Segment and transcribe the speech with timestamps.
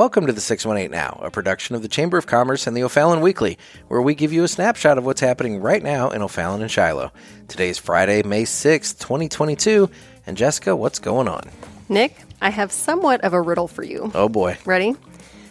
[0.00, 3.20] Welcome to the 618 Now, a production of the Chamber of Commerce and the O'Fallon
[3.20, 3.58] Weekly,
[3.88, 7.12] where we give you a snapshot of what's happening right now in O'Fallon and Shiloh.
[7.48, 9.90] Today is Friday, May 6th, 2022.
[10.26, 11.42] And Jessica, what's going on?
[11.90, 14.10] Nick, I have somewhat of a riddle for you.
[14.14, 14.56] Oh boy.
[14.64, 14.96] Ready?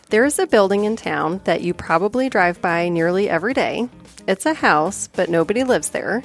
[0.09, 3.87] There is a building in town that you probably drive by nearly every day.
[4.27, 6.23] It's a house, but nobody lives there.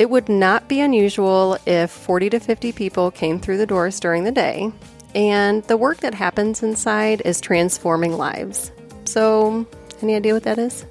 [0.00, 4.24] It would not be unusual if 40 to 50 people came through the doors during
[4.24, 4.72] the day,
[5.14, 8.72] and the work that happens inside is transforming lives.
[9.04, 9.66] So,
[10.00, 10.86] any idea what that is?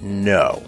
[0.00, 0.62] No.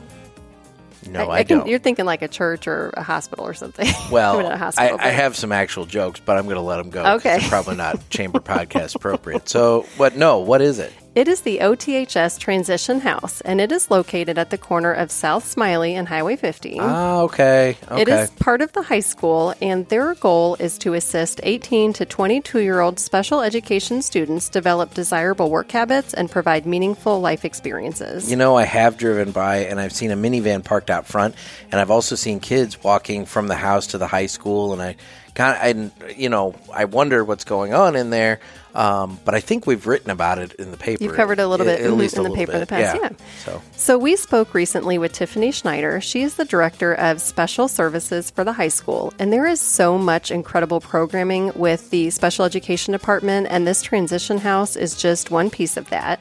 [1.08, 1.68] No, I, I can, don't.
[1.68, 3.88] You're thinking like a church or a hospital or something.
[4.10, 6.62] Well, I, mean, a I, hospital, I have some actual jokes, but I'm going to
[6.62, 7.04] let them go.
[7.14, 7.38] Okay.
[7.38, 9.48] they're probably not chamber podcast appropriate.
[9.48, 10.92] So, but no, what is it?
[11.12, 15.44] It is the OTHS Transition House, and it is located at the corner of South
[15.44, 16.76] Smiley and Highway 50.
[16.78, 17.76] Ah, okay.
[17.90, 18.02] Okay.
[18.02, 22.04] It is part of the high school, and their goal is to assist 18 to
[22.04, 28.30] 22 year old special education students develop desirable work habits and provide meaningful life experiences.
[28.30, 31.34] You know, I have driven by and I've seen a minivan parked out front,
[31.72, 34.94] and I've also seen kids walking from the house to the high school, and I
[35.34, 38.40] kind of, I, you know, I wonder what's going on in there.
[38.74, 41.02] Um, but I think we've written about it in the paper.
[41.02, 42.68] You've covered a little bit at least in the paper in the bit.
[42.68, 43.10] past, yeah.
[43.44, 46.00] So So, we spoke recently with Tiffany Schneider.
[46.00, 49.98] She is the director of special services for the high school, and there is so
[49.98, 55.50] much incredible programming with the special education department, and this transition house is just one
[55.50, 56.20] piece of that.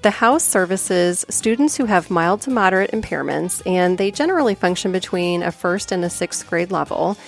[0.00, 5.42] The house services students who have mild to moderate impairments, and they generally function between
[5.42, 7.18] a first and a sixth grade level.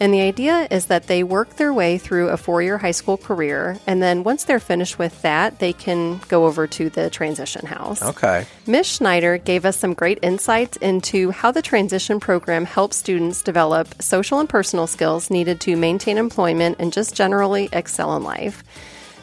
[0.00, 3.16] And the idea is that they work their way through a four year high school
[3.16, 7.66] career, and then once they're finished with that, they can go over to the transition
[7.66, 8.02] house.
[8.02, 8.46] okay.
[8.66, 8.86] Ms.
[8.86, 14.38] Schneider gave us some great insights into how the transition program helps students develop social
[14.38, 18.62] and personal skills needed to maintain employment and just generally excel in life.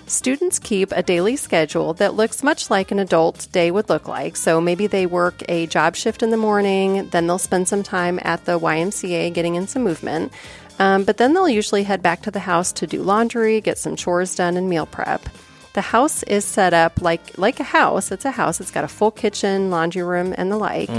[0.07, 4.35] Students keep a daily schedule that looks much like an adult day would look like.
[4.35, 8.19] So maybe they work a job shift in the morning, then they'll spend some time
[8.21, 10.31] at the YMCA getting in some movement.
[10.79, 13.95] Um, but then they'll usually head back to the house to do laundry, get some
[13.95, 15.27] chores done, and meal prep.
[15.73, 18.09] The house is set up like like a house.
[18.09, 18.61] It's a house.
[18.61, 20.89] It's got a full kitchen, laundry room, and the like.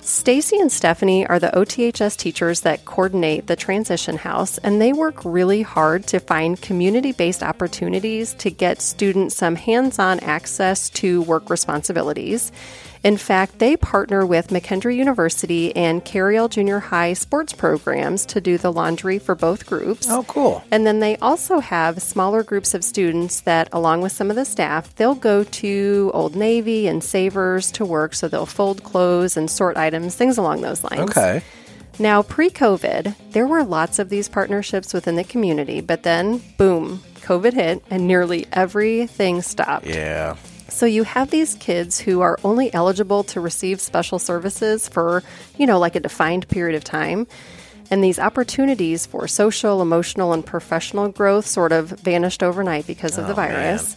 [0.00, 5.22] Stacy and Stephanie are the OTHS teachers that coordinate the transition house, and they work
[5.22, 12.52] really hard to find community-based opportunities to get students some hands-on access to work responsibilities.
[13.02, 18.58] In fact, they partner with McKendree University and Carriel Junior High sports programs to do
[18.58, 20.08] the laundry for both groups.
[20.10, 20.64] Oh, cool.
[20.70, 24.44] And then they also have smaller groups of students that, along with some of the
[24.44, 28.14] staff, they'll go to Old Navy and Savers to work.
[28.14, 31.10] So they'll fold clothes and sort items, things along those lines.
[31.10, 31.42] Okay.
[31.98, 37.02] Now, pre COVID, there were lots of these partnerships within the community, but then, boom,
[37.22, 39.86] COVID hit and nearly everything stopped.
[39.86, 40.36] Yeah.
[40.68, 45.22] So you have these kids who are only eligible to receive special services for,
[45.56, 47.26] you know, like a defined period of time.
[47.90, 53.28] And these opportunities for social, emotional, and professional growth sort of vanished overnight because of
[53.28, 53.96] the virus.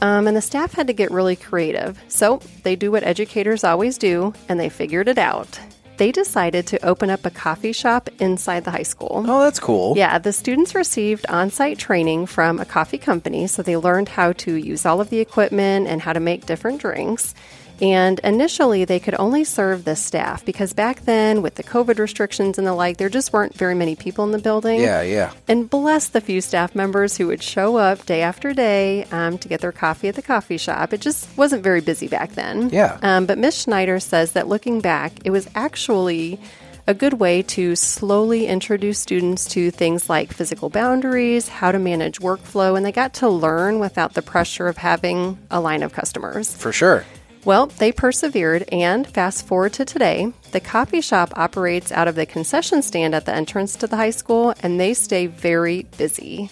[0.00, 2.02] Um, and the staff had to get really creative.
[2.08, 5.58] So they do what educators always do, and they figured it out.
[5.96, 9.24] They decided to open up a coffee shop inside the high school.
[9.26, 9.96] Oh, that's cool.
[9.96, 14.32] Yeah, the students received on site training from a coffee company, so they learned how
[14.32, 17.34] to use all of the equipment and how to make different drinks.
[17.80, 22.58] And initially, they could only serve the staff because back then, with the COVID restrictions
[22.58, 24.80] and the like, there just weren't very many people in the building.
[24.80, 25.32] Yeah, yeah.
[25.46, 29.48] And bless the few staff members who would show up day after day um, to
[29.48, 30.92] get their coffee at the coffee shop.
[30.92, 32.70] It just wasn't very busy back then.
[32.70, 32.98] Yeah.
[33.02, 36.40] Um, but Miss Schneider says that looking back, it was actually
[36.86, 42.20] a good way to slowly introduce students to things like physical boundaries, how to manage
[42.20, 46.54] workflow, and they got to learn without the pressure of having a line of customers.
[46.54, 47.04] For sure.
[47.46, 52.26] Well, they persevered, and fast forward to today, the coffee shop operates out of the
[52.26, 56.50] concession stand at the entrance to the high school, and they stay very busy.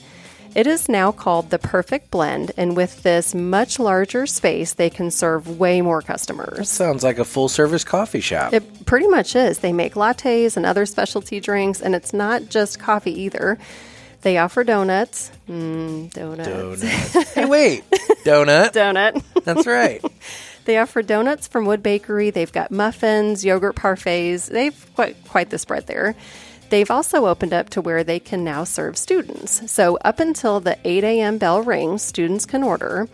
[0.54, 5.10] It is now called the Perfect Blend, and with this much larger space, they can
[5.10, 6.70] serve way more customers.
[6.70, 8.52] Sounds like a full service coffee shop.
[8.52, 9.58] It pretty much is.
[9.58, 13.58] They make lattes and other specialty drinks, and it's not just coffee either.
[14.22, 15.32] They offer donuts.
[15.48, 16.48] Mm, donuts.
[16.84, 17.24] Donut.
[17.34, 17.90] hey, wait.
[18.24, 18.72] Donut.
[18.72, 19.24] Donut.
[19.42, 20.00] That's right.
[20.64, 22.30] They offer donuts from Wood Bakery.
[22.30, 24.48] They've got muffins, yogurt parfaits.
[24.48, 26.16] They've quite quite the spread there.
[26.74, 29.70] They've also opened up to where they can now serve students.
[29.70, 31.38] So up until the 8 a.m.
[31.38, 33.08] bell rings, students can order.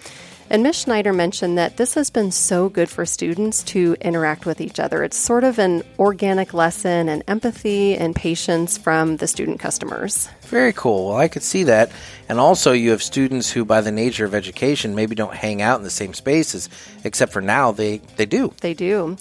[0.48, 0.76] And Ms.
[0.76, 5.04] Schneider mentioned that this has been so good for students to interact with each other.
[5.04, 10.30] It's sort of an organic lesson and empathy and patience from the student customers.
[10.44, 11.08] Very cool.
[11.08, 11.92] Well, I could see that.
[12.30, 15.76] And also, you have students who, by the nature of education, maybe don't hang out
[15.76, 16.70] in the same spaces,
[17.04, 18.54] except for now they, they do.
[18.62, 19.18] They do.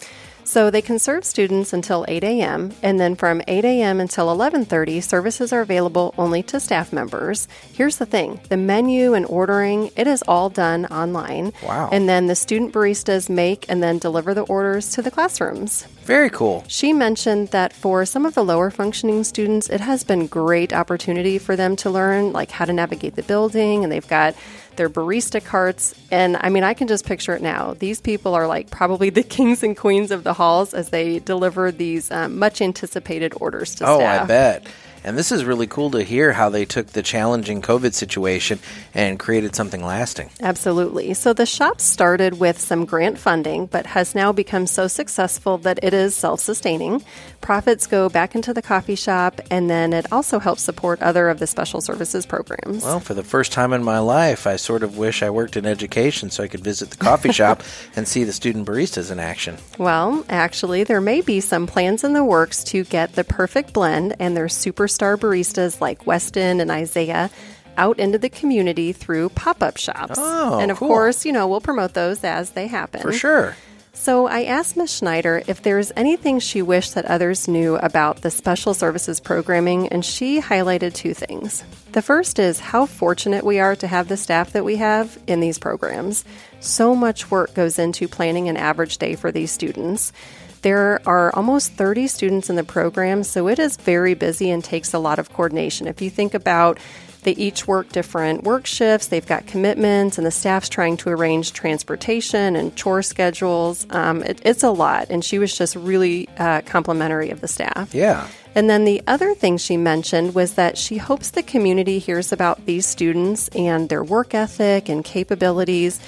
[0.50, 2.74] So they can serve students until 8 a.m.
[2.81, 4.00] and then from 8 a.m.
[4.00, 7.48] until 11:30, services are available only to staff members.
[7.72, 11.54] Here's the thing: the menu and ordering it is all done online.
[11.62, 11.90] Wow!
[11.92, 15.86] And then the student baristas make and then deliver the orders to the classrooms.
[16.01, 16.63] Very cool.
[16.68, 21.38] She mentioned that for some of the lower functioning students, it has been great opportunity
[21.38, 24.34] for them to learn like how to navigate the building, and they've got
[24.80, 25.94] their barista carts.
[26.10, 27.76] And I mean, I can just picture it now.
[27.78, 31.72] These people are like probably the kings and queens of the halls as they deliver
[31.72, 34.24] these um, much anticipated orders to oh, staff.
[34.24, 34.68] I bet.
[35.04, 38.60] And this is really cool to hear how they took the challenging COVID situation
[38.94, 40.30] and created something lasting.
[40.42, 41.13] Absolutely.
[41.13, 45.80] So the shop started with some grant funding, but has now become so successful that
[45.84, 47.04] it is self sustaining.
[47.42, 51.40] Profits go back into the coffee shop, and then it also helps support other of
[51.40, 52.84] the special services programs.
[52.84, 55.66] Well, for the first time in my life, I sort of wish I worked in
[55.66, 57.63] education so I could visit the coffee shop
[57.95, 59.57] and see the student baristas in action.
[59.78, 64.16] Well, actually, there may be some plans in the works to get the perfect blend
[64.19, 64.50] and their
[64.90, 67.30] superstar baristas like Weston and Isaiah
[67.78, 70.18] out into the community through pop up shops.
[70.18, 70.88] Oh, and of cool.
[70.90, 73.02] course, you know, we'll promote those as they happen.
[73.02, 73.56] For sure.
[73.94, 74.98] So I asked Ms.
[74.98, 80.06] Schneider if there's anything she wished that others knew about the special services programming, and
[80.06, 81.64] she highlighted two things.
[81.92, 85.42] The first is how fortunate we are to have the staff that we have in
[85.42, 86.24] these programs.
[86.62, 90.14] So much work goes into planning an average day for these students.
[90.62, 94.94] There are almost 30 students in the program, so it is very busy and takes
[94.94, 95.88] a lot of coordination.
[95.88, 96.80] If you think about
[97.24, 101.52] they each work different work shifts, they've got commitments, and the staff's trying to arrange
[101.54, 103.86] transportation and chore schedules.
[103.90, 107.94] Um, it, it's a lot, and she was just really uh, complimentary of the staff.
[107.94, 108.28] Yeah.
[108.56, 112.66] And then the other thing she mentioned was that she hopes the community hears about
[112.66, 116.00] these students and their work ethic and capabilities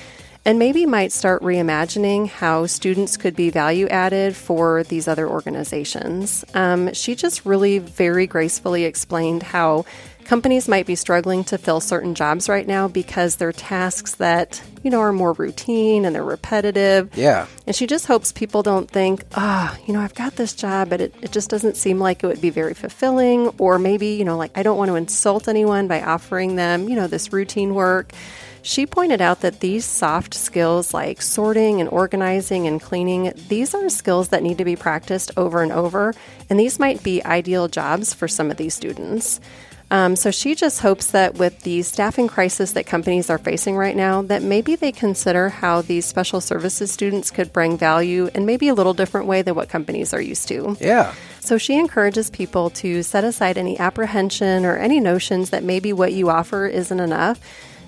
[0.46, 6.44] and maybe might start reimagining how students could be value added for these other organizations.
[6.54, 9.86] Um, she just really very gracefully explained how
[10.26, 14.90] companies might be struggling to fill certain jobs right now because they're tasks that you
[14.90, 17.48] know are more routine and they're repetitive Yeah.
[17.68, 21.02] and she just hopes people don't think, ah, you know, I've got this job, but
[21.02, 23.50] it, it just doesn't seem like it would be very fulfilling.
[23.58, 26.96] Or maybe, you know, like I don't want to insult anyone by offering them, you
[26.96, 28.14] know, this routine work.
[28.64, 33.90] She pointed out that these soft skills like sorting and organizing and cleaning, these are
[33.90, 36.14] skills that need to be practiced over and over.
[36.50, 39.40] And these might be ideal jobs for some of these students.
[39.90, 43.96] Um, so she just hopes that with the staffing crisis that companies are facing right
[43.96, 48.70] now, that maybe they consider how these special services students could bring value in maybe
[48.70, 50.78] a little different way than what companies are used to.
[50.80, 51.14] Yeah.
[51.42, 56.14] So she encourages people to set aside any apprehension or any notions that maybe what
[56.14, 57.42] you offer isn't enough.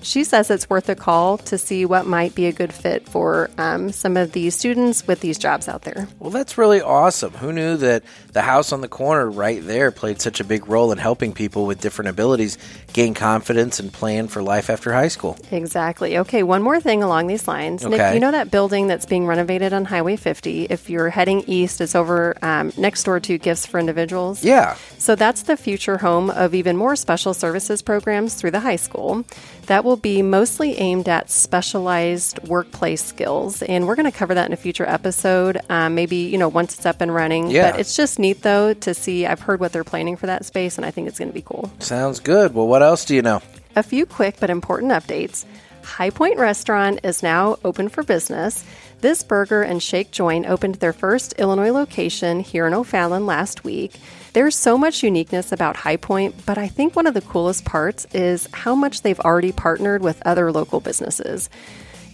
[0.04, 3.50] She says it's worth a call to see what might be a good fit for
[3.56, 6.06] um, some of these students with these jobs out there.
[6.18, 7.32] Well, that's really awesome.
[7.32, 8.02] Who knew that
[8.32, 11.64] the house on the corner right there played such a big role in helping people
[11.64, 12.58] with different abilities
[12.92, 15.38] gain confidence and plan for life after high school?
[15.50, 16.18] Exactly.
[16.18, 17.84] Okay, one more thing along these lines.
[17.84, 20.64] Nick, you know that building that's being renovated on Highway 50?
[20.64, 24.44] If you're heading east, it's over um, next door to Gifts for Individuals.
[24.44, 24.76] Yeah.
[24.98, 29.24] So that's the future home of even more special services programs through the high school.
[29.66, 34.46] That will be mostly aimed at specialized workplace skills, and we're going to cover that
[34.46, 35.58] in a future episode.
[35.68, 37.50] Um, maybe you know once it's up and running.
[37.50, 37.70] Yeah.
[37.70, 39.26] But it's just neat though to see.
[39.26, 41.42] I've heard what they're planning for that space, and I think it's going to be
[41.42, 41.70] cool.
[41.78, 42.54] Sounds good.
[42.54, 43.40] Well, what else do you know?
[43.76, 45.44] A few quick but important updates.
[45.84, 48.64] Hi Pointe Restaurant is now open for business.
[49.00, 53.92] This burger and shake joint opened their first Illinois location here in O'Fallon last week.
[54.32, 58.06] There's so much uniqueness about Hi Pointe, but I think one of the coolest parts
[58.14, 61.50] is how much they've already partnered with other local businesses.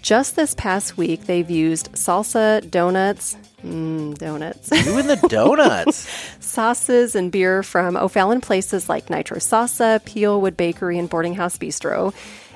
[0.02, 6.08] Just this past week, they've used salsa, donuts, mm, donuts, You and the donuts.
[6.40, 11.56] sauces and beer from O'Fallon places like Nitro Salsa, Peel Wood Bakery, and Boarding House
[11.56, 12.12] Bistro.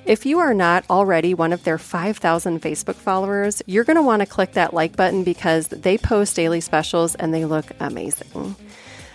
[0.07, 4.21] If you are not already one of their 5,000 Facebook followers, you're going to want
[4.21, 8.55] to click that like button because they post daily specials and they look amazing.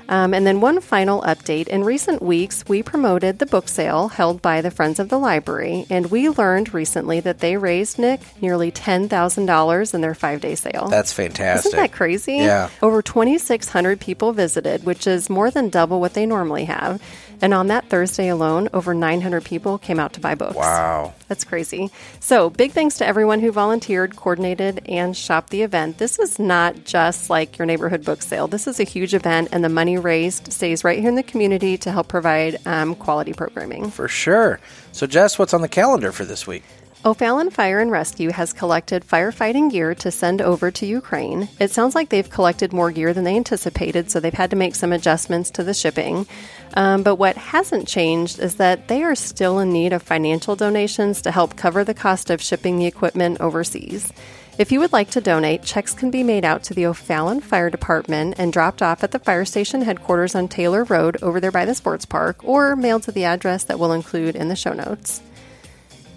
[0.10, 1.68] Um, and then, one final update.
[1.68, 5.86] In recent weeks, we promoted the book sale held by the Friends of the Library,
[5.90, 10.88] and we learned recently that they raised, Nick, nearly $10,000 in their five day sale.
[10.88, 11.70] That's fantastic.
[11.70, 12.38] Isn't that crazy?
[12.38, 12.70] Yeah.
[12.82, 17.02] Over 2,600 people visited, which is more than double what they normally have.
[17.42, 20.56] And on that Thursday alone, over 900 people came out to buy books.
[20.56, 21.14] Wow.
[21.30, 21.92] That's crazy.
[22.20, 26.00] So, big thanks to everyone who volunteered, coordinated, and shopped the event.
[26.00, 28.48] This is not just like your neighborhood book sale.
[28.48, 31.78] This is a huge event, and the money raised stays right here in the community
[31.78, 33.92] to help provide um, quality programming.
[33.92, 34.60] For sure.
[34.92, 36.64] So, Jess, what's on the calendar for this week?
[37.06, 41.48] O'Fallon Fire and Rescue has collected firefighting gear to send over to Ukraine.
[41.58, 44.76] It sounds like they've collected more gear than they anticipated, so they've had to make
[44.76, 46.28] some adjustments to the shipping.
[46.74, 51.22] Um, but what hasn't changed is that they are still in need of financial donations
[51.22, 54.12] to help cover the cost of shipping the equipment overseas.
[54.58, 57.70] If you would like to donate, checks can be made out to the O'Fallon Fire
[57.70, 61.64] Department and dropped off at the fire station headquarters on Taylor Road over there by
[61.64, 65.22] the sports park, or mailed to the address that we'll include in the show notes.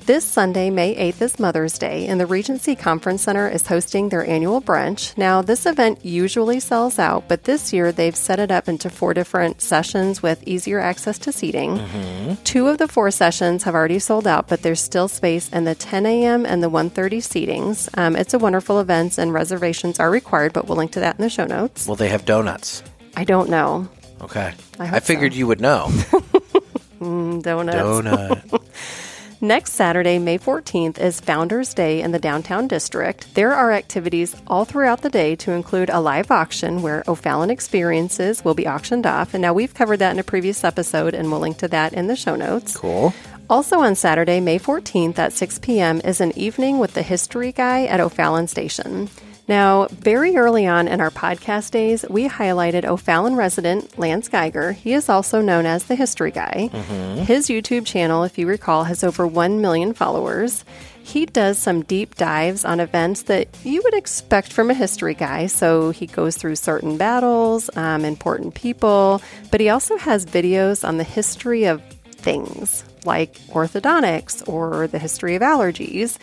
[0.06, 4.26] This Sunday, May 8th, is Mother's Day, and the Regency Conference Center is hosting their
[4.26, 5.16] annual brunch.
[5.16, 9.14] Now, this event usually sells out, but this year they've set it up into four
[9.14, 11.78] different sessions with easier access to seating.
[11.78, 12.42] Mm-hmm.
[12.42, 15.76] Two of the four sessions have already sold out, but there's still space in the
[15.76, 16.46] 10 a.m.
[16.46, 17.88] and the 1:30 seatings.
[17.96, 21.22] Um, it's a wonderful event, and reservations are required, but we'll link to that in
[21.22, 21.86] the show notes.
[21.86, 22.82] Will they have donuts?
[23.16, 23.88] I don't know.
[24.20, 24.52] Okay.
[24.80, 25.38] I, I figured so.
[25.38, 25.86] you would know.
[27.00, 27.78] mm, donuts.
[27.78, 28.62] Donut.
[29.44, 33.34] Next Saturday, May 14th, is Founders Day in the downtown district.
[33.34, 38.44] There are activities all throughout the day to include a live auction where O'Fallon experiences
[38.44, 39.34] will be auctioned off.
[39.34, 42.06] And now we've covered that in a previous episode, and we'll link to that in
[42.06, 42.76] the show notes.
[42.76, 43.12] Cool.
[43.50, 47.86] Also on Saturday, May 14th at 6 p.m., is an evening with the History Guy
[47.86, 49.10] at O'Fallon Station.
[49.52, 54.72] Now, very early on in our podcast days, we highlighted O'Fallon resident Lance Geiger.
[54.72, 56.70] He is also known as the History Guy.
[56.72, 57.24] Mm-hmm.
[57.24, 60.64] His YouTube channel, if you recall, has over 1 million followers.
[61.02, 65.48] He does some deep dives on events that you would expect from a history guy.
[65.48, 70.96] So he goes through certain battles, um, important people, but he also has videos on
[70.96, 76.18] the history of things like orthodontics or the history of allergies.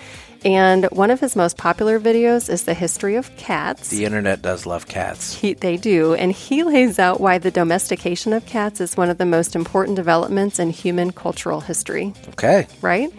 [0.46, 3.90] And one of his most popular videos is the history of cats.
[3.90, 5.34] The internet does love cats.
[5.34, 6.14] He, they do.
[6.14, 9.98] And he lays out why the domestication of cats is one of the most important
[9.98, 12.14] developments in human cultural history.
[12.30, 12.68] Okay.
[12.82, 13.12] Right?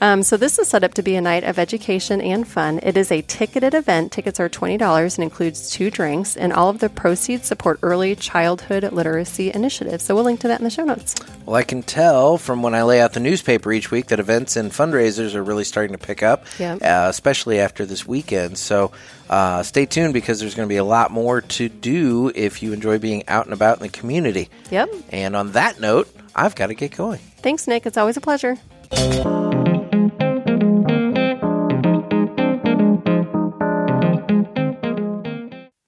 [0.00, 2.78] Um, so this is set up to be a night of education and fun.
[2.82, 4.12] It is a ticketed event.
[4.12, 8.14] Tickets are twenty dollars and includes two drinks, and all of the proceeds support early
[8.14, 10.04] childhood literacy initiatives.
[10.04, 11.14] So we'll link to that in the show notes.
[11.44, 14.56] Well, I can tell from when I lay out the newspaper each week that events
[14.56, 16.74] and fundraisers are really starting to pick up, yeah.
[16.74, 18.58] uh, especially after this weekend.
[18.58, 18.92] So
[19.28, 22.72] uh, stay tuned because there's going to be a lot more to do if you
[22.72, 24.48] enjoy being out and about in the community.
[24.70, 24.90] Yep.
[25.10, 27.20] And on that note, I've got to get going.
[27.38, 27.86] Thanks, Nick.
[27.86, 28.58] It's always a pleasure.